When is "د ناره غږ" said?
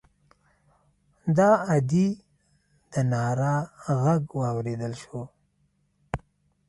2.91-4.23